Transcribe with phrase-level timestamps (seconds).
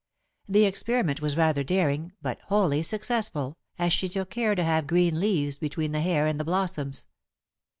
[0.49, 5.19] The experiment was rather daring, but wholly successful, as she took care to have green
[5.19, 7.05] leaves between her hair and the blossoms.